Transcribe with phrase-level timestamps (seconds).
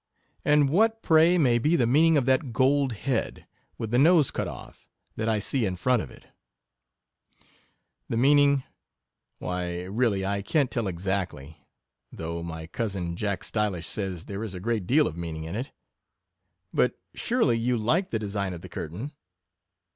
[0.43, 3.45] And what, pray, may be the meaning of that gold head,
[3.77, 6.25] with the nose cut off, that I see in front of it?
[8.09, 8.63] The meaning—
[9.37, 11.61] why, really, I can't tell exactly—
[12.11, 15.71] though my cousin, Jack Stylish, says there is a great deal of meaning in it.
[16.73, 19.11] But surely you like the design of the curtain